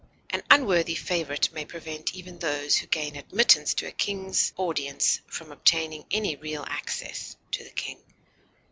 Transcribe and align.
An 0.31 0.41
unworthy 0.49 0.95
favorite 0.95 1.53
may 1.53 1.63
prevent 1.63 2.15
even 2.15 2.39
those 2.39 2.75
who 2.77 2.87
gain 2.87 3.15
admittance 3.15 3.75
to 3.75 3.85
a 3.85 3.91
king's 3.91 4.51
audience 4.57 5.21
from 5.27 5.51
obtaining 5.51 6.05
any 6.09 6.35
real 6.35 6.65
access 6.67 7.35
to 7.51 7.63
the 7.63 7.69
king. 7.69 7.99